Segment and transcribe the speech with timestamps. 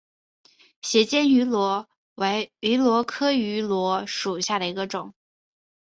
[0.81, 5.13] 斜肩芋螺为芋螺科芋螺属下的一个种。